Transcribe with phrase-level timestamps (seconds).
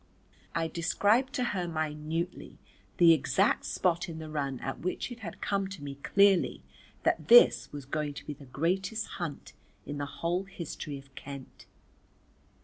[0.55, 2.57] I described to her minutely
[2.97, 6.63] the exact spot in the run at which it had come to me clearly
[7.03, 9.53] that this was going to be the greatest hunt
[9.85, 11.67] in the whole history of Kent.